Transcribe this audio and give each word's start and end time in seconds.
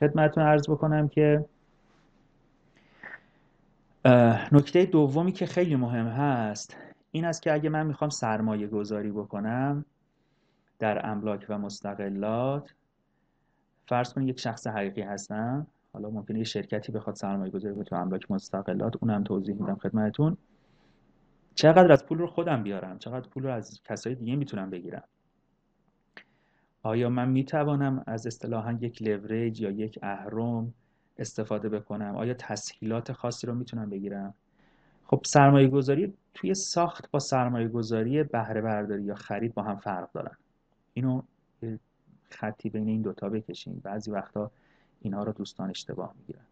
خدمتتون 0.00 0.44
عرض 0.44 0.70
بکنم 0.70 1.08
که 1.08 1.44
نکته 4.52 4.84
دومی 4.84 5.32
که 5.32 5.46
خیلی 5.46 5.76
مهم 5.76 6.06
هست 6.06 6.76
این 7.10 7.24
است 7.24 7.42
که 7.42 7.52
اگه 7.52 7.68
من 7.68 7.86
می‌خوام 7.86 8.10
سرمایه 8.10 8.66
گذاری 8.66 9.10
بکنم 9.10 9.84
در 10.78 11.06
املاک 11.06 11.46
و 11.48 11.58
مستقلات 11.58 12.74
فرض 13.88 14.14
کنید 14.14 14.28
یک 14.28 14.40
شخص 14.40 14.66
حقیقی 14.66 15.02
هستم 15.02 15.66
حالا 15.92 16.10
ممکنه 16.10 16.38
یه 16.38 16.44
شرکتی 16.44 16.92
بخواد 16.92 17.16
سرمایه 17.16 17.50
گذاری 17.50 17.74
کنه 17.74 17.84
تو 17.84 17.96
املاک 17.96 18.30
مستقلات 18.30 18.96
اونم 19.00 19.24
توضیح 19.24 19.54
میدم 19.54 19.76
خدمتتون. 19.76 20.36
چقدر 21.54 21.92
از 21.92 22.06
پول 22.06 22.18
رو 22.18 22.26
خودم 22.26 22.62
بیارم؟ 22.62 22.98
چقدر 22.98 23.28
پول 23.28 23.42
رو 23.42 23.52
از 23.52 23.80
کسای 23.84 24.14
دیگه 24.14 24.36
می‌تونم 24.36 24.70
بگیرم؟ 24.70 25.04
آیا 26.82 27.08
من 27.08 27.28
می‌توانم 27.28 28.04
از 28.06 28.26
اصطلاحا 28.26 28.78
یک 28.80 29.02
لوریج 29.02 29.60
یا 29.60 29.70
یک 29.70 29.98
اهرم 30.02 30.74
استفاده 31.18 31.68
بکنم؟ 31.68 32.16
آیا 32.16 32.34
تسهیلات 32.34 33.12
خاصی 33.12 33.46
رو 33.46 33.54
می‌تونم 33.54 33.90
بگیرم؟ 33.90 34.34
خب 35.04 35.20
سرمایه 35.24 35.68
گذاری 35.68 36.14
توی 36.34 36.54
ساخت 36.54 37.10
با 37.10 37.18
سرمایه 37.18 37.68
گذاری 37.68 38.22
بهره 38.22 38.60
برداری 38.60 39.02
یا 39.02 39.14
خرید 39.14 39.54
با 39.54 39.62
هم 39.62 39.76
فرق 39.76 40.12
دارن. 40.12 40.36
اینو 40.94 41.22
خطی 42.30 42.70
بین 42.70 42.88
این 42.88 43.02
دوتا 43.02 43.28
بکشین. 43.28 43.80
بعضی 43.84 44.10
وقتا 44.10 44.50
اینها 45.00 45.22
رو 45.22 45.32
دوستان 45.32 45.70
اشتباه 45.70 46.14
می‌گیرن. 46.18 46.44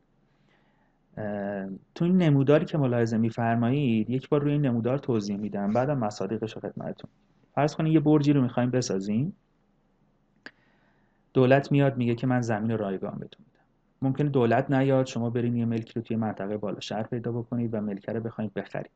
تو 1.95 2.05
این 2.05 2.17
نموداری 2.17 2.65
که 2.65 2.79
ملاحظه 2.79 3.17
میفرمایید 3.17 4.11
یک 4.11 4.29
بار 4.29 4.43
روی 4.43 4.53
این 4.53 4.67
نمودار 4.67 4.99
توضیح 4.99 5.37
میدم. 5.37 5.73
بعدم 5.73 5.99
مصادیقش 5.99 6.53
رو 6.53 6.61
خدمتتون. 6.61 7.11
فرض 7.55 7.75
کنید 7.75 7.93
یه 7.93 8.01
برجی 8.01 8.33
رو 8.33 8.43
می‌خوایم 8.43 8.71
بسازیم. 8.71 9.37
دولت 11.37 11.73
میاد 11.73 11.97
میگه 11.97 12.15
که 12.15 12.27
من 12.27 12.41
زمین 12.41 12.79
رایگان 12.79 13.19
بهتون 13.19 13.47
میدم. 13.47 13.65
ممکنه 14.03 14.29
دولت 14.29 14.71
نیاد 14.71 15.07
شما 15.07 15.31
برین 15.31 15.57
یه 15.57 15.65
ملکی 15.65 15.93
رو 15.97 16.03
توی 16.03 16.17
منطقه 16.17 16.57
بالا 16.57 16.81
شهر 16.81 17.03
پیدا 17.03 17.33
بکنید 17.33 17.75
و 17.75 17.81
ملکه 17.81 18.13
رو 18.13 18.21
بخواید 18.21 18.55
بخرید. 18.55 18.91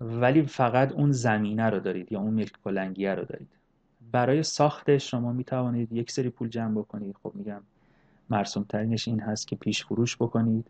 ولی 0.00 0.42
فقط 0.42 0.92
اون 0.92 1.12
زمینه 1.12 1.70
رو 1.70 1.80
دارید 1.80 2.12
یا 2.12 2.20
اون 2.20 2.34
ملک 2.34 2.52
کلنگیه 2.64 3.14
رو 3.14 3.24
دارید. 3.24 3.48
برای 4.12 4.42
ساختش 4.42 5.10
شما 5.10 5.32
می 5.32 5.44
توانید 5.44 5.92
یک 5.92 6.10
سری 6.10 6.30
پول 6.30 6.48
جمع 6.48 6.78
بکنید. 6.78 7.16
خب 7.22 7.32
میگم 7.34 7.60
مرسوم 8.30 8.64
ترینش 8.68 9.08
این 9.08 9.20
هست 9.20 9.48
که 9.48 9.56
پیش 9.56 9.84
فروش 9.84 10.16
بکنید. 10.16 10.66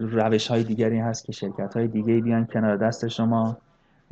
روش 0.00 0.46
های 0.46 0.64
دیگری 0.64 0.98
هست 0.98 1.24
که 1.24 1.32
شرکت 1.32 1.76
های 1.76 1.88
دیگه 1.88 2.20
بیان 2.20 2.46
کنار 2.46 2.76
دست 2.76 3.08
شما 3.08 3.56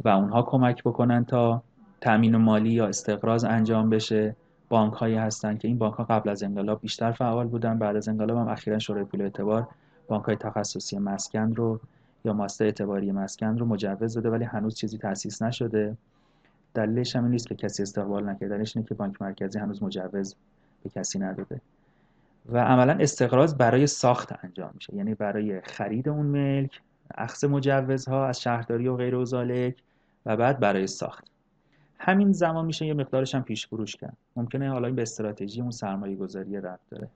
و 0.05 0.09
اونها 0.09 0.43
کمک 0.43 0.83
بکنن 0.83 1.25
تا 1.25 1.63
تامین 2.01 2.37
مالی 2.37 2.71
یا 2.71 2.87
استقراض 2.87 3.45
انجام 3.45 3.91
بشه. 3.91 4.37
بانک 4.75 4.93
هایی 4.93 5.15
هستن 5.15 5.57
که 5.57 5.69
این 5.69 5.79
بانک 5.79 5.95
ها 5.95 6.05
قبل 6.05 6.29
از 6.29 6.43
انقلاب 6.43 6.81
بیشتر 6.81 7.13
فعال 7.13 7.47
بودن 7.47 7.79
بعد 7.79 7.97
از 7.97 8.09
انقلاب 8.09 8.39
هم 8.39 8.49
اخیرا 8.49 8.79
شورای 8.79 9.05
پول 9.05 9.23
اعتبار 9.23 9.69
بانک 10.09 10.25
های 10.25 10.37
تخصصی 10.37 10.99
مسکن 10.99 11.55
رو 11.55 11.81
یا 12.25 12.33
ماست 12.33 12.63
اعتباری 12.63 13.13
مسکن 13.13 13.59
رو 13.59 13.67
مجوز 13.67 14.15
داده 14.15 14.31
ولی 14.31 14.45
هنوز 14.45 14.75
چیزی 14.75 14.99
تأسیس 14.99 15.43
نشده. 15.43 15.97
دلیلش 16.75 17.17
هم 17.17 17.29
نیست 17.29 17.47
که 17.47 17.55
کسی 17.55 17.83
استقبال 17.83 18.29
نکردنش 18.29 18.77
اینه 18.77 18.89
که 18.89 18.95
بانک 18.95 19.23
مرکزی 19.23 19.59
هنوز 19.59 19.83
مجوز 19.83 20.35
به 20.85 20.91
کسی 20.91 21.19
نداده. 21.19 21.61
و 22.53 22.59
عملا 22.59 22.93
استقراض 23.01 23.55
برای 23.55 23.87
ساخت 23.87 24.45
انجام 24.45 24.71
میشه. 24.75 24.95
یعنی 24.95 25.15
برای 25.15 25.61
خرید 25.61 26.09
اون 26.09 26.27
ملک 26.27 26.81
اخذ 27.15 27.45
مجوزها 27.45 28.27
از 28.27 28.41
شهرداری 28.41 28.89
و 28.89 28.97
غیر 28.97 29.15
و 29.15 29.25
و 30.27 30.37
بعد 30.37 30.61
برای 30.61 30.87
ساخت. 30.87 31.34
همین 32.07 32.33
زمان 32.33 32.67
میشه 32.67 32.87
یه 32.87 32.95
مقدارش 32.95 33.35
هم 33.35 33.43
پیش 33.43 33.67
فروش 33.67 33.97
کرد. 33.97 34.17
ممکنه 34.37 34.71
حالا 34.71 34.87
این 34.87 34.97
به 34.97 35.03
استراتژی 35.03 35.61
اون 35.61 35.71
سرمایه 35.71 36.17
گذاری 36.17 36.61
رفت 36.61 36.91
داره 36.91 37.09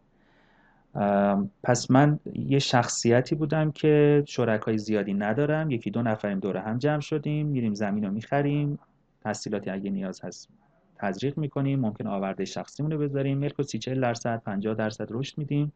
پس 1.63 1.91
من 1.91 2.19
یه 2.35 2.59
شخصیتی 2.59 3.35
بودم 3.35 3.71
که 3.71 4.23
شرکای 4.27 4.79
زیادی 4.79 5.15
ندارم. 5.15 5.71
یکی 5.71 5.91
دو 5.91 6.03
نفریم 6.03 6.39
دوره 6.39 6.61
هم 6.61 6.79
جمع 6.79 7.01
شدیم 7.01 7.47
میریم 7.47 7.75
زمین 7.75 8.05
رو 8.05 8.11
می‌خریم. 8.11 8.79
تحصیلاتی 9.25 9.71
اگه 9.71 9.91
نیاز 9.91 10.21
هست 10.21 10.49
تزریق 10.97 11.39
می‌کنیم. 11.39 11.81
ممکن 11.81 12.07
آورده 12.07 12.45
شخصیمون 12.45 12.93
رو 12.93 12.99
بذاریم. 12.99 13.39
ملک 13.39 13.61
و 13.61 13.63
سی 13.63 13.79
درصد 13.79 14.43
50 14.43 14.75
درصد 14.75 15.07
رشد 15.11 15.39
میدیم. 15.39 15.73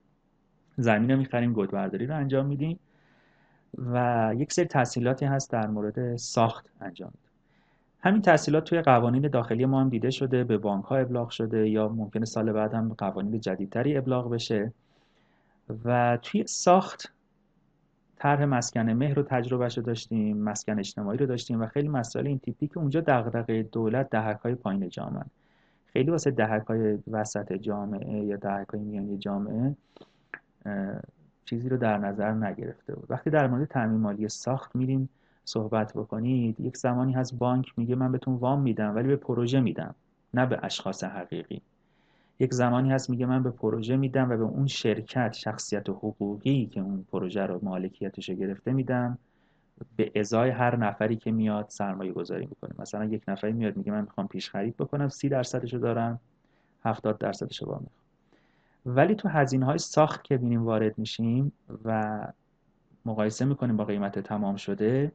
زمین 0.76 1.10
رو 1.10 1.16
می‌خریم 1.16 1.52
گودبرداری 1.52 2.06
رو 2.06 2.16
انجام 2.16 2.46
میدیم. 2.46 2.78
و 3.78 4.32
یک 4.36 4.52
سری 4.52 4.64
تحصیلاتی 4.64 5.24
هست 5.24 5.50
در 5.50 5.66
مورد 5.66 6.16
ساخت 6.16 6.70
انجام 6.80 7.12
همین 8.02 8.22
تحصیلات 8.22 8.64
توی 8.64 8.82
قوانین 8.82 9.28
داخلی 9.28 9.64
ما 9.64 9.80
هم 9.80 9.88
دیده 9.88 10.10
شده 10.10 10.44
به 10.44 10.58
بانک 10.58 10.84
ها 10.84 10.96
ابلاغ 10.96 11.30
شده 11.30 11.68
یا 11.68 11.88
ممکنه 11.88 12.24
سال 12.24 12.52
بعد 12.52 12.74
هم 12.74 12.94
قوانین 12.98 13.40
جدیدتری 13.40 13.96
ابلاغ 13.96 14.30
بشه. 14.30 14.72
و 15.84 16.18
توی 16.22 16.46
ساخت 16.46 17.12
طرح 18.16 18.44
مسکن 18.44 18.90
مهر 18.90 19.14
رو 19.14 19.22
تجربهش 19.22 19.76
رو 19.76 19.82
داشتیم 19.82 20.36
مسکن 20.36 20.78
اجتماعی 20.78 21.18
رو 21.18 21.26
داشتیم 21.26 21.60
و 21.60 21.66
خیلی 21.66 21.88
مسائل 21.88 22.26
این 22.26 22.38
تیپی 22.38 22.66
که 22.66 22.78
اونجا 22.78 23.00
دغدغه 23.00 23.62
دولت 23.62 24.10
دهک 24.10 24.36
های 24.36 24.54
پایین 24.54 24.88
جامعه. 24.88 25.24
خیلی 25.86 26.10
واسه 26.10 26.30
دهک 26.30 26.62
های 26.62 26.98
وسط 27.10 27.52
جامعه 27.52 28.24
یا 28.24 28.36
دهک 28.36 28.68
های 28.68 28.80
میانی 28.80 29.18
جامعه 29.18 29.76
چیزی 31.44 31.68
رو 31.68 31.76
در 31.76 31.98
نظر 31.98 32.32
نگرفته 32.32 32.94
بود. 32.94 33.10
وقتی 33.10 33.30
در 33.30 33.46
مورد 33.46 33.68
تعمیم 33.68 34.00
مالی 34.00 34.28
ساخت 34.28 34.76
میریم 34.76 35.08
صحبت 35.44 35.92
بکنید 35.92 36.60
یک 36.60 36.76
زمانی 36.76 37.12
هست 37.12 37.38
بانک 37.38 37.72
میگه 37.76 37.94
من 37.94 38.12
بهتون 38.12 38.34
وام 38.34 38.60
میدم 38.60 38.94
ولی 38.94 39.08
به 39.08 39.16
پروژه 39.16 39.60
میدم 39.60 39.94
نه 40.34 40.46
به 40.46 40.58
اشخاص 40.62 41.04
حقیقی. 41.04 41.62
یک 42.40 42.54
زمانی 42.54 42.90
هست 42.90 43.10
میگه 43.10 43.26
من 43.26 43.42
به 43.42 43.50
پروژه 43.50 43.96
میدم 43.96 44.30
و 44.30 44.36
به 44.36 44.42
اون 44.42 44.66
شرکت 44.66 45.32
شخصیت 45.32 45.88
حقوقی 45.88 46.66
که 46.66 46.80
اون 46.80 47.06
پروژه 47.12 47.46
رو 47.46 47.60
مالکیتش 47.62 48.28
رو 48.28 48.34
گرفته 48.34 48.72
میدم 48.72 49.18
به 49.96 50.12
ازای 50.16 50.50
هر 50.50 50.76
نفری 50.76 51.16
که 51.16 51.32
میاد 51.32 51.66
سرمایه 51.68 52.12
گذاری 52.12 52.46
می‌کنه. 52.46 52.70
مثلا 52.78 53.04
یک 53.04 53.22
نفری 53.28 53.52
میاد 53.52 53.76
میگه 53.76 53.92
من 53.92 54.00
می‌خوام 54.00 54.28
پیش 54.28 54.50
خرید 54.50 54.76
بکنم 54.76 55.08
سی 55.08 55.28
درصدش 55.28 55.74
رو 55.74 55.80
دارم 55.80 56.20
هفتاد 56.84 57.18
درصدش 57.18 57.62
رو 57.62 57.66
با 57.68 57.72
می‌خوام. 57.72 58.02
ولی 58.86 59.14
تو 59.14 59.28
هزینه 59.28 59.66
های 59.66 59.78
ساخت 59.78 60.24
که 60.24 60.36
بینیم 60.36 60.62
وارد 60.62 60.98
میشیم 60.98 61.52
و 61.84 62.20
مقایسه 63.06 63.44
می‌کنیم 63.44 63.76
با 63.76 63.84
قیمت 63.84 64.18
تمام 64.18 64.56
شده 64.56 65.12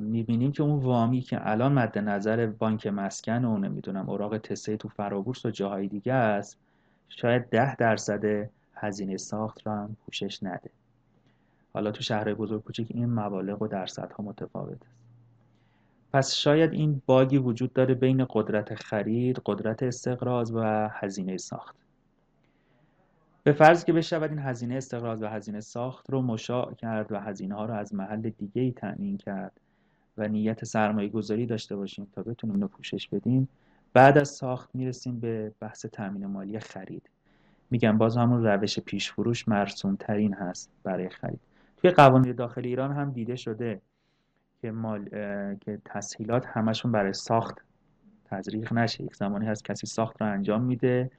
می‌بینیم 0.00 0.52
که 0.52 0.62
اون 0.62 0.78
وامی 0.80 1.20
که 1.20 1.50
الان 1.50 1.72
مد 1.72 1.98
نظر 1.98 2.46
بانک 2.46 2.86
مسکن 2.86 3.44
و 3.44 3.58
نمی‌دونم 3.58 4.10
اوراق 4.10 4.38
تسه 4.38 4.76
تو 4.76 4.88
فرابورس 4.88 5.46
و 5.46 5.50
جاهای 5.50 5.88
دیگه 5.88 6.12
است 6.12 6.58
شاید 7.08 7.48
ده 7.48 7.76
درصد 7.76 8.50
هزینه 8.74 9.16
ساخت 9.16 9.66
رو 9.66 9.72
هم 9.72 9.96
پوشش 10.06 10.42
نده. 10.42 10.70
حالا 11.72 11.90
تو 11.90 12.02
شهر 12.02 12.34
بزرگ 12.34 12.62
کوچک 12.62 12.86
این 12.88 13.06
مبالغ 13.06 13.62
و 13.62 13.66
درصدها 13.66 14.24
متفاوت 14.24 14.82
است. 14.82 14.96
پس 16.12 16.34
شاید 16.34 16.72
این 16.72 17.02
باگی 17.06 17.38
وجود 17.38 17.72
داره 17.72 17.94
بین 17.94 18.26
قدرت 18.30 18.74
خرید، 18.74 19.40
قدرت 19.46 19.82
استقراض 19.82 20.52
و 20.54 20.88
هزینه 20.92 21.36
ساخت. 21.36 21.76
به 23.46 23.52
فرض 23.52 23.84
که 23.84 23.92
بشود 23.92 24.30
این 24.30 24.38
هزینه 24.38 24.74
استقراض 24.74 25.22
و 25.22 25.26
هزینه 25.26 25.60
ساخت 25.60 26.10
رو 26.10 26.22
مشاع 26.22 26.74
کرد 26.74 27.12
و 27.12 27.20
هزینه 27.20 27.54
ها 27.54 27.64
رو 27.64 27.74
از 27.74 27.94
محل 27.94 28.30
دیگه 28.30 28.62
ای 28.62 28.72
تأمین 28.72 29.16
کرد 29.16 29.60
و 30.18 30.28
نیت 30.28 30.64
سرمایه 30.64 31.08
گذاری 31.08 31.46
داشته 31.46 31.76
باشیم 31.76 32.06
تا 32.12 32.22
بتونیم 32.22 32.54
اینو 32.54 32.68
پوشش 32.68 33.08
بدیم 33.08 33.48
بعد 33.92 34.18
از 34.18 34.28
ساخت 34.28 34.70
می‌رسیم 34.74 35.20
به 35.20 35.52
بحث 35.60 35.86
تأمین 35.86 36.26
مالی 36.26 36.60
خرید. 36.60 37.10
میگم 37.70 37.98
باز 37.98 38.16
همون 38.16 38.44
روش 38.44 38.78
پیش 38.78 39.12
فروش 39.12 39.48
مرسوم 39.48 39.96
ترین 40.00 40.34
هست 40.34 40.70
برای 40.82 41.08
خرید. 41.08 41.40
توی 41.76 41.90
قوانین 41.90 42.32
داخل 42.32 42.66
ایران 42.66 42.92
هم 42.92 43.10
دیده 43.10 43.36
شده 43.36 43.80
که 44.62 44.70
مال 44.70 45.04
که 45.60 45.78
تسهیلات 45.84 46.46
همشون 46.46 46.92
برای 46.92 47.12
ساخت 47.12 47.58
تزریق 48.24 48.72
نشه. 48.72 49.04
یک 49.04 49.16
زمانی 49.16 49.46
هست 49.46 49.64
کسی 49.64 49.86
ساخت 49.86 50.22
رو 50.22 50.32
انجام 50.32 50.62
میده 50.62 51.10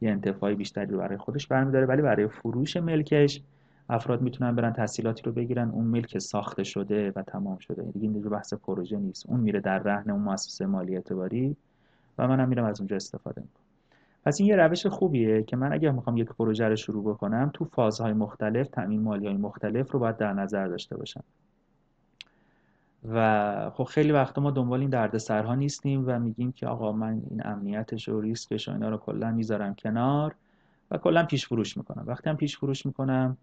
یه 0.00 0.10
انتفاعی 0.10 0.54
بیشتری 0.54 0.96
برای 0.96 1.16
خودش 1.16 1.46
برمیداره 1.46 1.86
ولی 1.86 2.02
برای 2.02 2.28
فروش 2.28 2.76
ملکش 2.76 3.42
افراد 3.88 4.22
می‌تونن 4.22 4.54
برن 4.54 4.72
تحصیلاتی 4.72 5.22
رو 5.22 5.32
بگیرن. 5.32 5.70
اون 5.70 5.84
ملک 5.84 6.18
ساخته 6.18 6.64
شده 6.64 7.12
و 7.16 7.22
تمام 7.22 7.58
شده. 7.58 7.82
دیگه 7.82 8.08
این 8.08 8.22
بحث 8.22 8.54
پروژه 8.54 8.96
نیست. 8.96 9.26
اون 9.28 9.40
میره 9.40 9.60
در 9.60 9.78
رهن 9.78 10.10
اون 10.10 10.22
مؤسسه 10.22 10.66
مالی 10.66 10.94
اعتباری 10.94 11.56
و 12.18 12.28
منم 12.28 12.48
میرم 12.48 12.64
از 12.64 12.80
اونجا 12.80 12.96
استفاده 12.96 13.40
می‌کنم. 13.40 13.64
پس 14.24 14.40
این 14.40 14.48
یه 14.48 14.56
روش 14.56 14.86
خوبیه 14.86 15.42
که 15.42 15.56
من 15.56 15.72
اگر 15.72 15.90
می‌خوام 15.90 16.16
یک 16.16 16.28
پروژه 16.28 16.68
رو 16.68 16.76
شروع 16.76 17.04
بکنم 17.04 17.50
تو 17.54 17.64
فازهای 17.64 18.12
مختلف 18.12 18.68
تامین 18.68 19.02
مالی 19.02 19.26
های 19.26 19.36
مختلف 19.36 19.92
رو 19.92 19.98
باید 19.98 20.16
در 20.16 20.32
نظر 20.32 20.68
داشته 20.68 20.96
باشم. 20.96 21.24
و 23.04 23.70
خب 23.70 23.84
خیلی 23.84 24.12
وقتا 24.12 24.40
ما 24.42 24.50
دنبال 24.50 24.80
این 24.80 24.90
دردسرها 24.90 25.54
نیستیم 25.54 26.04
و 26.06 26.18
میگیم 26.18 26.52
که 26.52 26.66
آقا 26.66 26.92
من 26.92 27.22
این 27.30 27.46
امنیتش 27.46 28.08
و 28.08 28.20
ریسکش 28.20 28.68
و 28.68 28.72
اینا 28.72 28.88
رو 28.88 28.96
کلا 28.96 29.32
می‌ذارم 29.32 29.74
کنار 29.74 30.34
و 30.90 30.98
کلا 30.98 31.24
پیش 31.24 31.46
فروش 31.46 31.76
می‌کنم. 31.76 32.04
وقتی 32.06 32.30
هم 32.30 32.36
پیش 32.36 32.56
فروش 32.56 32.86
می‌کنم 32.86 33.36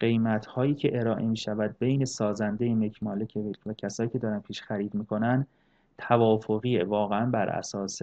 قیمت 0.00 0.46
هایی 0.46 0.74
که 0.74 1.00
ارائه 1.00 1.26
می 1.26 1.36
شود 1.36 1.76
بین 1.78 2.04
سازنده 2.04 2.74
مک 2.74 3.02
مالک 3.02 3.38
و 3.66 3.72
کسایی 3.72 4.08
که 4.10 4.18
دارن 4.18 4.40
پیش 4.40 4.62
خرید 4.62 4.94
می‌کنن 4.94 5.46
توافقیه 5.98 6.84
واقعا 6.84 7.26
بر 7.26 7.48
اساس 7.48 7.98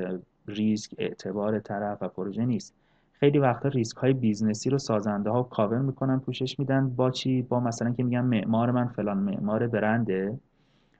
ریسک 0.47 0.95
اعتبار 0.97 1.59
طرف 1.59 1.97
و 2.01 2.07
پروژه 2.07 2.45
نیست. 2.45 2.73
خیلی 3.13 3.39
وقتا 3.39 3.69
ریسک 3.69 3.97
های 3.97 4.13
business 4.13 4.63
ی 4.63 4.69
رو 4.69 4.77
سازنده 4.77 5.29
ها 5.29 5.43
کاور 5.43 5.79
می‌کنن 5.79 6.19
پوشش 6.19 6.59
میدن 6.59 6.89
با 6.89 7.11
چی؟ 7.11 7.41
با 7.41 7.59
مثلا 7.59 7.93
که 7.93 8.03
میگن 8.03 8.21
معمار 8.21 8.71
من 8.71 8.87
فلان 8.87 9.17
معمار 9.17 9.67
برنده. 9.67 10.39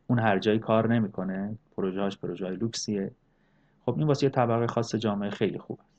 اون 0.08 0.20
هر 0.20 0.40
جایی 0.40 0.60
کار 0.60 0.94
نمی‌کنه. 0.94 1.58
پروژهاش 1.78 2.18
پروژه 2.18 2.46
های 2.46 2.56
لوکسیه. 2.56 3.12
خب 3.86 3.98
این 3.98 4.08
واسه 4.08 4.24
یه 4.24 4.30
طبقه 4.30 4.68
خاص 4.68 4.96
جامعه 4.96 5.30
خیلی 5.30 5.58
خوب 5.58 5.80
است. 5.82 5.92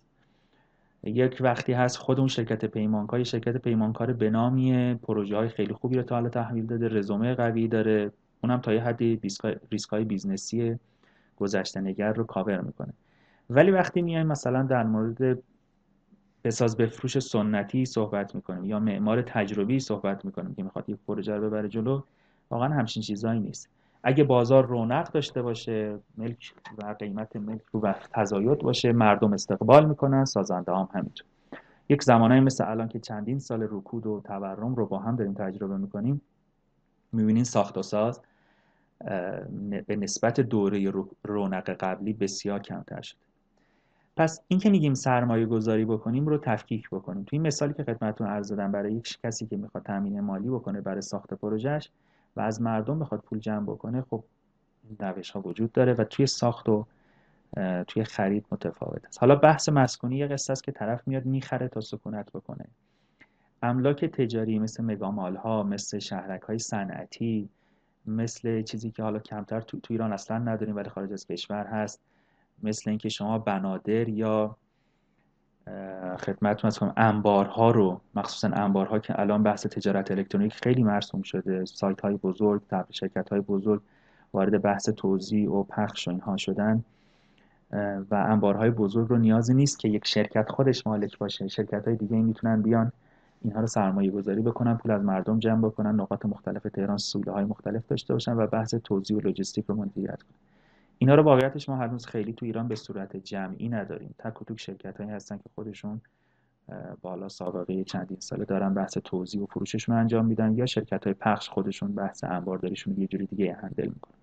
یک 1.04 1.38
وقتی 1.40 1.72
هست 1.72 1.96
خود 1.96 2.18
اون 2.18 2.28
شرکت 2.28 2.64
پیمانکار 2.64 3.22
شرکت 3.22 3.56
پیمانکار 3.56 4.12
به 4.12 4.30
نامی 4.30 4.94
پروژه 4.94 5.36
های 5.36 5.48
خیلی 5.48 5.72
خوبی 5.72 5.96
رو 5.96 6.02
تا 6.02 6.14
حالا 6.14 6.28
تحویل 6.28 6.66
داده 6.66 6.88
رزومه 6.88 7.34
قوی 7.34 7.68
داره. 7.68 8.12
اونم 8.44 8.60
تا 8.60 8.72
یه 8.72 8.82
حدی 8.82 9.20
ریسک 9.70 9.92
های 9.92 10.04
business 10.04 10.70
ی 10.70 10.78
گذشته 11.36 11.80
نگر 11.80 12.12
رو 12.12 12.24
کاور 12.24 12.60
می‌کنه. 12.60 12.92
ولی 13.50 13.70
وقتی 13.70 14.02
میایم 14.02 14.26
مثلا 14.26 14.62
در 14.62 14.84
مورد 14.84 15.38
بساز 16.44 16.76
بفروش 16.76 17.18
سنتی 17.18 17.84
صحبت 17.84 18.34
می‌کنیم 18.34 18.64
یا 18.64 18.80
معمار 18.80 19.22
تجربی 19.22 19.80
صحبت 19.80 20.24
می‌کنیم 20.24 20.54
که 20.54 20.62
می‌خواد 20.62 20.88
یک 20.88 20.98
پروژه 21.06 21.36
رو 21.36 21.46
ببره 21.46 21.68
جلو 21.68 22.02
واقعا 22.50 22.68
همچین 22.68 23.02
چیزایی 23.02 23.40
نیست. 23.40 23.68
اگه 24.02 24.24
بازار 24.24 24.66
رونق 24.66 25.10
داشته 25.10 25.42
باشه 25.42 25.98
ملک 26.18 26.54
و 26.78 26.94
قیمت 26.98 27.36
ملک 27.36 27.62
رو 27.72 27.80
وقت 27.80 28.10
تزاید 28.12 28.58
باشه 28.58 28.92
مردم 28.92 29.32
استقبال 29.32 29.86
می‌کنن 29.86 30.24
سازنده 30.24 30.72
هم 30.72 30.88
همینطور 30.94 31.26
یک 31.88 32.02
زمانایی 32.02 32.40
مثل 32.40 32.70
الان 32.70 32.88
که 32.88 32.98
چندین 32.98 33.38
سال 33.38 33.62
رکود 33.62 34.06
و 34.06 34.20
تورم 34.24 34.74
رو 34.74 34.86
با 34.86 34.98
هم 34.98 35.16
داریم 35.16 35.34
تجربه 35.34 35.76
می‌کنیم 35.76 36.20
می‌بینین 37.12 37.44
ساخت 37.44 37.78
و 37.78 37.82
ساز 37.82 38.20
به 39.86 39.96
نسبت 39.96 40.40
دوره 40.40 40.92
رونق 41.24 41.70
قبلی 41.70 42.12
بسیار 42.12 42.58
کمتر 42.58 43.00
شده. 43.00 43.20
پس 44.16 44.40
این 44.48 44.60
که 44.60 44.70
میگیم 44.70 44.94
سرمایه 44.94 45.46
گذاری 45.46 45.84
بکنیم 45.84 46.26
رو 46.26 46.38
تفکیک 46.38 46.90
بکنیم. 46.90 47.24
توی 47.24 47.38
این 47.38 47.46
مثالی 47.46 47.74
که 47.74 47.84
خدمتتون 47.84 48.26
عرض 48.26 48.50
دادم 48.50 48.72
برای 48.72 48.92
یک 48.92 49.18
کسی 49.22 49.46
که 49.46 49.56
می‌خواد 49.56 49.84
تامین 49.84 50.20
مالی 50.20 50.48
بکنه 50.48 50.80
برای 50.80 51.00
ساخت 51.00 51.34
پروژهش 51.34 51.90
و 52.36 52.40
از 52.40 52.62
مردم 52.62 52.98
بخواد 52.98 53.20
پول 53.20 53.38
جمع 53.38 53.66
بکنه 53.66 54.02
خب 54.02 54.24
روش 54.98 55.30
ها 55.30 55.40
وجود 55.40 55.72
داره 55.72 55.92
و 55.92 56.04
توی 56.04 56.26
ساخت 56.26 56.68
و 56.68 56.86
توی 57.88 58.04
خرید 58.04 58.46
متفاوت 58.52 59.06
است. 59.06 59.18
حالا 59.20 59.36
بحث 59.36 59.68
مسکونی 59.68 60.16
یه 60.16 60.26
قصه 60.26 60.52
است 60.52 60.64
که 60.64 60.72
طرف 60.72 61.08
میاد 61.08 61.24
می‌خره 61.24 61.68
تا 61.68 61.80
سکونت 61.80 62.32
بکنه. 62.32 62.64
املاک 63.62 64.04
تجاری 64.04 64.58
مثل 64.58 64.84
مگامال 64.84 65.36
ها 65.36 65.62
مثل 65.62 65.98
شهرک 65.98 66.42
های 66.42 66.58
صنعتی 66.58 67.48
مثل 68.06 68.62
چیزی 68.62 68.90
که 68.90 69.02
حالا 69.02 69.18
کمتر 69.18 69.60
تو, 69.60 69.80
تو 69.80 69.94
ایران 69.94 70.12
اصلا 70.12 70.38
نداریم 70.38 70.76
ولی 70.76 70.88
خارج 70.88 71.12
از 71.12 71.26
کشور 71.26 71.66
هست 71.66 72.00
مثل 72.62 72.90
اینکه 72.90 73.08
شما 73.08 73.38
بنادر 73.38 74.08
یا 74.08 74.56
خدمتتون 76.18 76.68
از 76.68 76.78
انبارها 76.96 77.70
رو 77.70 78.00
مخصوصا 78.14 78.48
انبارها 78.48 78.98
که 78.98 79.20
الان 79.20 79.42
بحث 79.42 79.66
تجارت 79.66 80.10
الکترونیک 80.10 80.54
خیلی 80.54 80.82
مرسوم 80.82 81.22
شده 81.22 81.64
سایت 81.64 82.00
های 82.00 82.14
بزرگ 82.16 82.62
شرکت 82.90 83.28
های 83.28 83.40
بزرگ 83.40 83.82
وارد 84.32 84.62
بحث 84.62 84.88
توزیع 84.88 85.50
و 85.50 85.62
پخش 85.62 86.08
و 86.08 86.10
اینها 86.10 86.36
شدن. 86.36 86.84
و 88.10 88.14
انبارهای 88.14 88.70
بزرگ 88.70 89.08
رو 89.08 89.18
نیازی 89.18 89.54
نیست 89.54 89.78
که 89.78 89.88
یک 89.88 90.06
شرکت 90.06 90.50
خودش 90.50 90.86
مالک 90.86 91.18
باشه. 91.18 91.48
شرکت 91.48 91.84
های 91.84 91.96
دیگه 91.96 92.16
می‌تونن 92.16 92.62
بیان 92.62 92.92
اینها 93.42 93.60
رو 93.60 93.66
سرمایه 93.66 94.10
گذاری 94.10 94.42
بکنن 94.42 94.76
پول 94.76 94.90
از 94.90 95.02
مردم 95.02 95.38
جمع 95.38 95.62
بکنن 95.62 96.00
نقاط 96.00 96.26
مختلف 96.26 96.62
تهران 96.62 96.98
سوله 96.98 97.32
های 97.32 97.44
مختلف 97.44 97.86
داشته 97.88 98.12
باشن 98.12 98.32
و 98.32 98.46
بحث 98.46 98.74
توزیع 98.74 99.16
و 99.16 99.20
لوجستیک 99.20 99.64
رو 99.68 99.74
مدیریت 99.74 100.22
کنن. 100.22 100.38
اینا 101.02 101.14
رو 101.14 101.22
واقعیتش 101.22 101.68
ما 101.68 101.76
هنوز 101.76 102.06
خیلی 102.06 102.32
تو 102.32 102.46
ایران 102.46 102.68
به 102.68 102.74
صورت 102.74 103.16
جمعی 103.16 103.68
نداریم. 103.68 104.14
تک 104.18 104.42
و 104.42 104.44
توک 104.44 104.60
شرکت 104.60 104.98
هایی 104.98 105.10
هستن 105.10 105.36
که 105.36 105.50
خودشون 105.54 106.00
بالا 107.00 107.28
سابقه 107.28 107.84
چندین 107.84 108.16
ساله 108.20 108.44
دارن 108.44 108.74
بحث 108.74 108.98
توزیع 108.98 109.42
و 109.42 109.46
فروششون 109.46 109.94
رو 109.94 110.00
انجام 110.00 110.26
میدن 110.26 110.54
یا 110.54 110.66
شرکت 110.66 111.04
های 111.04 111.14
پخش 111.14 111.48
خودشون 111.48 111.94
بحث 111.94 112.24
انبارداریشون 112.24 112.94
یه 112.98 113.06
جوری 113.06 113.26
دیگه 113.26 113.56
هندل 113.62 113.88
می‌کنن. 113.88 114.14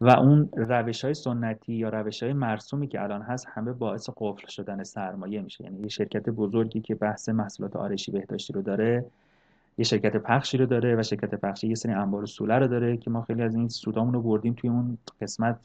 و 0.00 0.10
اون 0.10 0.48
روش 0.52 1.04
های 1.04 1.14
سنتی 1.14 1.72
یا 1.72 1.88
روش 1.88 2.22
های 2.22 2.32
مرسومی 2.32 2.88
که 2.88 3.02
الان 3.02 3.22
هست 3.22 3.46
همه 3.50 3.72
باعث 3.72 4.10
قفل 4.16 4.46
شدن 4.46 4.82
سرمایه 4.82 5.40
میشه. 5.40 5.64
یعنی 5.64 5.80
یه 5.80 5.88
شرکت 5.88 6.28
بزرگی 6.28 6.80
که 6.80 6.94
بحث 6.94 7.28
محصولات 7.28 7.76
آرشی 7.76 8.12
بهداشتی 8.12 8.52
رو 8.52 8.62
داره 8.62 9.04
یه 9.78 9.84
شرکت 9.84 10.16
پخشی 10.16 10.58
رو 10.58 10.66
داره 10.66 10.96
و 10.96 11.02
شرکت 11.02 11.34
پخشی 11.34 11.68
یه 11.68 11.74
سری 11.74 11.92
انبار 11.92 12.26
سوله 12.26 12.58
رو 12.58 12.66
داره 12.66 12.96
که 12.96 13.10
ما 13.10 13.22
خیلی 13.22 13.42
از 13.42 13.54
این 13.54 13.68
سودامون 13.68 14.14
رو 14.14 14.22
بردیم 14.22 14.54
توی 14.54 14.70
اون 14.70 14.98
قسمت 15.20 15.58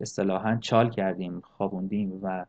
اصطلاحا 0.00 0.56
چال 0.56 0.90
کردیم 0.90 1.42
خوابوندیم 1.56 2.20
و 2.22 2.46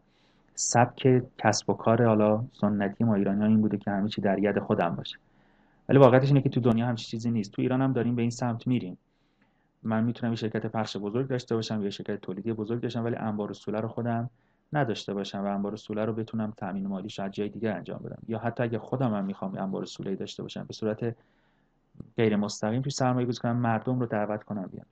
سبک 0.56 1.24
کسب 1.38 1.70
و 1.70 1.74
کار 1.74 2.06
حالا 2.06 2.44
سنتی 2.54 3.04
ما 3.04 3.16
ایرانی 3.16 3.42
ها 3.42 3.48
این 3.48 3.62
بوده 3.62 3.78
که 3.78 3.92
همه 3.92 4.10
چی 4.10 4.22
در 4.22 4.40
ید 4.40 4.60
خودم 4.60 4.96
باشه. 4.96 5.18
ولی 5.90 5.98
واقعیتش 5.98 6.28
اینه 6.28 6.42
که 6.42 6.50
تو 6.50 6.60
دنیا 6.60 6.86
همچین 6.86 7.06
چیزی 7.06 7.32
نیست. 7.32 7.52
تو 7.52 7.62
ایران 7.62 7.82
هم 7.82 7.94
داریم 7.94 8.16
به 8.16 8.22
این 8.22 8.32
سمت 8.32 8.68
میریم. 8.68 8.98
من 9.84 10.04
می‌تونم 10.04 10.32
یه 10.32 10.36
شرکت 10.36 10.66
پخش 10.66 10.98
بزرگ 10.98 11.28
داشته 11.28 11.56
باشم 11.56 11.84
یا 11.84 11.90
شرکت 11.90 12.22
تولیدی 12.22 12.54
بزرگ 12.54 12.82
داشتم 12.82 13.04
ولی 13.04 13.16
انبار 13.16 13.52
و 13.52 13.54
سوله 13.54 13.80
رو 13.80 13.88
خودم 13.88 14.30
نداشته 14.74 15.14
باشم 15.14 15.44
و 15.44 15.48
انبار 15.48 15.76
سوله 15.76 16.06
رو 16.06 16.14
بتونم 16.14 16.54
تامین 16.58 16.88
مالی 16.88 17.10
شاید 17.10 17.32
جای 17.32 17.50
دیگه 17.50 17.72
انجام 17.72 18.00
بدم. 18.00 18.22
یا 18.28 18.40
حتی 18.40 18.64
اگه 18.64 18.80
خودم 18.80 19.14
هم 19.14 19.26
می‌خوام 19.26 19.58
انبار 19.58 19.86
سوله 19.86 20.16
داشته 20.16 20.44
باشم 20.44 20.64
به 20.64 20.74
صورت 20.74 21.16
غیر 22.18 22.36
مستقیم 22.36 22.82
توی 22.82 22.92
سرمایه 22.92 23.28
گذاری 23.28 23.42
کنم 23.42 23.58
مردم 23.58 24.00
رو 24.00 24.06
دعوت 24.06 24.44
کنم 24.44 24.70
بیان. 24.72 24.86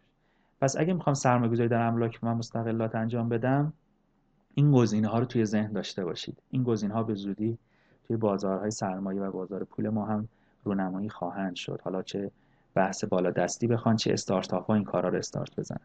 پس 0.62 0.78
اگه 0.78 0.94
می‌خوام 0.94 1.14
سرمایه 1.14 1.52
گذاری 1.52 1.70
در 1.70 1.82
املاک 1.82 2.24
من 2.24 2.34
مستقلات 2.34 2.96
انجام 2.96 3.30
بدم 3.30 3.74
این 4.56 4.72
گزینه 4.72 5.08
ها 5.08 5.20
رو 5.20 5.26
توی 5.26 5.46
ذهن 5.46 5.72
داشته 5.72 6.06
باشید. 6.06 6.38
این 6.50 6.64
گزینه 6.64 6.94
ها 6.94 7.04
به 7.04 7.14
زودی 7.14 7.58
توی 8.08 8.18
بازارهای 8.18 8.72
سرمایه 8.72 9.22
و 9.22 9.32
بازار 9.32 9.64
پول 9.64 9.90
ما 9.90 10.06
هم 10.06 10.28
رونمایی 10.64 11.10
خواهند 11.10 11.56
شد. 11.56 11.82
حالا 11.84 12.02
چه 12.02 12.32
بحث 12.76 13.04
بالا 13.04 13.32
دستی 13.32 13.68
بخوان 13.68 13.96
چه 13.96 14.14
استارتاپ 14.14 14.66
ها 14.66 14.74
این 14.74 14.84
کارا 14.84 15.10
رو 15.10 15.18
استارت 15.18 15.60
بزنن. 15.60 15.80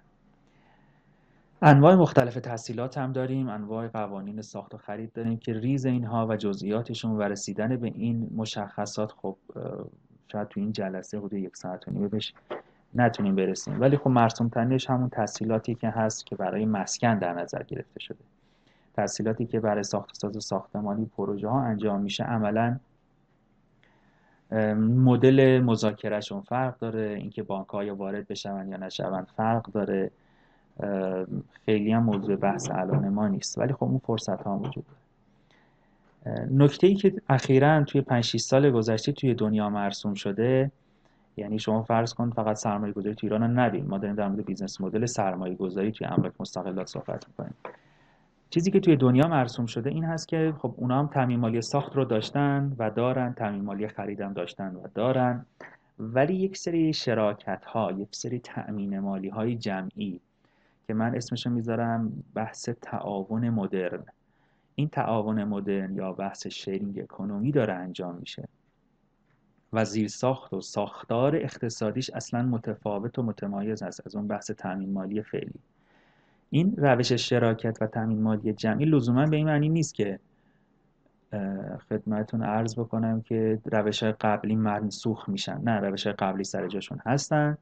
انواع 1.62 1.94
مختلف 1.94 2.35
تحصیلات 2.35 2.99
هم 2.99 3.12
داریم 3.12 3.49
انواع 3.49 3.88
قوانین 3.88 4.43
ساخت 4.43 4.75
و 4.75 4.79
خرید 4.79 5.12
داریم 5.12 5.38
که 5.38 5.53
ریز 5.53 5.87
اینها 5.87 6.26
و 6.26 6.37
جزئیاتشون 6.37 7.11
و 7.11 7.23
رسیدن 7.23 7.76
به 7.76 7.87
این 7.87 8.31
مشخصات 8.35 9.12
خب 9.12 9.37
شاید 10.32 10.49
تو 10.49 10.61
این 10.61 10.73
جلسه 10.73 11.19
حدود 11.19 11.32
یک 11.32 11.56
ساعت 11.56 11.88
و 11.88 11.91
نیمه 11.91 12.08
بهش 12.08 12.35
نتونیم 12.94 13.35
برسیم. 13.35 13.81
ولی 13.81 13.97
خب 13.97 14.08
مرسوم 14.08 14.49
تنش 14.49 14.91
همون 14.91 15.08
تحصیلاتی 15.08 15.75
که 15.75 15.88
هست 15.88 16.26
که 16.26 16.37
برای 16.37 16.64
مسکن 16.64 17.19
در 17.19 17.32
نظر 17.32 17.62
گرفته 17.62 18.00
شده. 18.00 18.25
تحصیلاتی 18.97 19.47
که 19.47 19.61
برای 19.61 19.82
ساخت 19.82 20.14
ساز 20.14 20.44
ساختمانی 20.44 21.11
پروژه 21.17 21.48
ها 21.48 21.63
انجام 21.63 22.01
میشه 22.01 22.25
عملا 22.25 22.79
مدل 24.79 25.60
مذاکرهشون 25.60 26.41
فرق 26.41 26.79
داره 26.79 27.17
اینکه 27.20 27.43
بانک 27.43 27.69
ها 27.69 27.84
یا 27.84 27.94
وارد 27.94 28.29
بشن 28.29 28.69
یا 28.69 28.77
نشن 28.76 29.26
فرق 29.36 29.72
داره. 29.72 30.10
خیلی 31.66 31.92
هم 31.92 32.02
موضوع 32.02 32.36
بحث 32.36 32.70
الان 32.70 33.08
ما 33.08 33.28
نیست. 33.28 33.58
ولی 33.58 33.72
خب 33.72 33.84
اون 33.84 33.98
فرصت 33.98 34.42
ها 34.42 34.58
وجود 34.58 34.84
داره. 34.86 36.48
نکته 36.50 36.86
ای 36.86 36.94
که 36.94 37.14
اخیرا 37.28 37.84
توی 37.84 38.00
5 38.00 38.24
6 38.24 38.40
سال 38.40 38.70
گذشته 38.70 39.12
توی 39.12 39.34
دنیا 39.34 39.70
مرسوم 39.70 40.14
شده 40.14 40.70
یعنی 41.36 41.58
شما 41.58 41.82
فرض 41.82 42.14
کن 42.14 42.30
فقط 42.30 42.56
سرمایه 42.56 42.92
گذاری 42.92 43.14
توی 43.14 43.28
ایران 43.28 43.58
نبین 43.58 43.86
ما 43.86 43.98
داریم 43.98 44.16
در 44.16 44.28
مورد 44.28 44.44
business 44.44 44.81
model 44.81 45.06
سرمایه 45.06 45.54
گذاری 45.54 45.92
توی 45.92 46.06
املاک 46.06 46.32
مستقلات 46.40 46.86
صحبت 46.86 47.28
می‌کنیم. 47.28 47.54
چیزی 48.50 48.70
که 48.70 48.80
توی 48.80 48.96
دنیا 48.96 49.28
مرسوم 49.28 49.66
شده 49.66 49.90
این 49.90 50.04
هست 50.04 50.28
که 50.28 50.54
خب 50.58 50.74
اونا 50.76 50.98
هم 50.98 51.06
تامین 51.06 51.40
مالی 51.40 51.62
ساخت 51.62 51.96
رو 51.96 52.04
داشتن 52.04 52.72
و 52.78 52.90
دارن 52.90 53.32
تامین 53.32 53.64
مالی 53.64 53.88
خریدم 53.88 54.32
داشتن 54.32 54.74
و 54.74 54.88
دارن. 54.94 55.46
ولی 55.98 56.34
یک 56.34 56.56
سری 56.56 56.92
شراکت 56.92 57.64
ها 57.64 57.92
یک 57.92 58.08
سری 58.10 58.38
تأمین 58.38 58.98
مالی 58.98 59.28
های 59.28 59.56
جمعی 59.56 60.20
که 60.86 60.94
من 60.94 61.14
اسمشو 61.14 61.50
می‌ذارم 61.50 62.24
بحث 62.34 62.69
تعاون 62.69 63.50
مدرن. 63.50 64.05
این 64.74 64.88
تعاون 64.88 65.44
مدرن 65.44 65.94
یا 65.94 66.12
بحث 66.12 66.46
شیرینگ 66.46 67.00
اکونومی 67.00 67.52
داره 67.52 67.74
انجام 67.74 68.14
میشه. 68.14 68.48
و 69.72 69.84
زیر 69.84 70.08
ساخت 70.08 70.52
و 70.52 70.60
ساختار 70.60 71.36
اقتصادیش 71.36 72.10
اصلا 72.10 72.43
متفاوت 72.43 73.19
و 73.19 73.22
متمایز 73.22 73.82
است 73.82 74.06
از 74.06 74.16
اون 74.16 74.26
بحث 74.26 74.50
تامین 74.50 74.93
مالی 74.93 75.22
فعلی. 75.22 75.60
این 76.50 76.76
روش 76.76 77.12
شراکت 77.12 77.78
و 77.81 77.86
تامین 77.86 78.22
مالی 78.22 78.52
جمعی 78.52 78.84
لزوما 78.84 79.26
به 79.26 79.36
این 79.36 79.46
معنی 79.46 79.69
نیست 79.69 79.94
که 79.94 80.19
خدمتون 81.88 82.43
عرض 82.43 82.78
بکنم 82.78 83.20
که 83.20 83.58
روش 83.64 84.02
های 84.02 84.12
قبلی 84.12 84.56
منسوخ 84.56 85.28
میشن. 85.28 85.60
نه 85.64 85.81
روش 85.81 86.06
های 86.06 86.12
قبلی 86.12 86.44
سر 86.44 86.69
جاشون 86.69 86.98
هستن. 87.06 87.58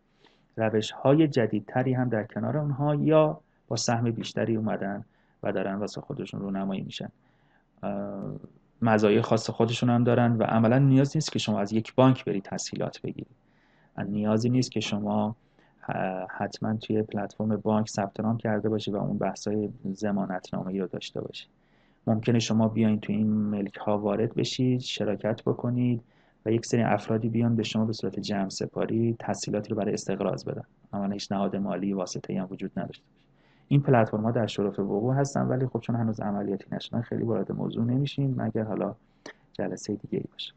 روش 0.56 0.90
های 0.90 1.28
جدیدتری 1.28 1.92
هم 1.92 2.08
در 2.08 2.24
کنار 2.24 2.56
اونها 2.58 2.94
یا 2.94 3.40
با 3.68 3.76
سهم 3.76 4.10
بیشتری 4.10 4.56
اومدن 4.56 5.04
و 5.42 5.52
دارن 5.52 5.74
واسه 5.74 6.00
خودشون 6.00 6.40
رونمایی 6.40 6.80
میشن. 6.80 7.08
مزایای 8.82 9.22
خاص 9.22 9.50
خودشون 9.50 9.90
هم 9.90 10.04
دارن 10.04 10.32
و 10.32 10.42
عملا 10.42 10.78
نیاز 10.78 11.16
نیست 11.16 11.32
که 11.32 11.38
شما 11.38 11.60
از 11.60 11.72
یک 11.72 11.94
بانک 11.94 12.24
برید 12.24 12.42
تسهیلات 12.42 13.00
بگیرید. 13.00 13.36
نیازی 13.98 14.50
نیست 14.50 14.70
که 14.70 14.80
شما 14.80 15.36
حتما 16.28 16.76
توی 16.76 17.02
پلتفرم 17.02 17.56
بانک 17.56 17.88
ثبت 17.88 18.20
نام 18.20 18.36
کرده 18.36 18.68
باشید 18.68 18.94
و 18.94 18.96
اون 18.96 19.18
بحث‌های 19.18 19.68
ضمانتنامه‌ای 19.92 20.78
رو 20.78 20.86
داشته 20.86 21.20
باشید 21.20 21.48
ممکنه 22.06 22.38
شما 22.38 22.68
بیاین 22.68 23.00
تو 23.00 23.12
این 23.12 23.26
ملک 23.26 23.76
ها 23.76 23.98
وارد 23.98 24.34
بشید 24.34 24.80
شراکت 24.80 25.42
بکنید 25.42 26.02
و 26.46 26.52
یک 26.52 26.66
سری 26.66 26.82
افرادی 26.82 27.28
بیان 27.28 27.56
به 27.56 27.62
شما 27.62 27.84
به 27.84 27.92
صورت 27.92 28.20
جمع 28.20 28.48
سپاری 28.48 29.16
تسهیلاتی 29.18 29.70
رو 29.70 29.76
برای 29.76 29.94
استقراض 29.94 30.44
بدن. 30.44 30.64
اما 30.92 31.12
هیچ 31.12 31.32
نهاد 31.32 31.56
مالی 31.56 31.92
واسطه 31.92 32.40
هم 32.40 32.48
وجود 32.50 32.70
نداشته 32.76 33.04
این 33.68 33.80
پلتفرم 33.80 34.22
ها 34.22 34.30
در 34.30 34.46
شرف 34.46 34.78
وقوع 34.78 35.14
هستن 35.14 35.42
ولی 35.42 35.66
خب 35.66 35.80
چون 35.80 35.96
هنوز 35.96 36.20
عملیاتی 36.20 36.64
نشدن 36.72 37.00
خیلی 37.00 37.22
وارد 37.22 37.52
موضوع 37.52 37.84
نمیشیم. 37.84 38.34
مگر 38.38 38.62
حالا 38.62 38.94
جلسه 39.52 39.94
دیگه 39.94 40.18
ای 40.18 40.24
باشه. 40.32 40.52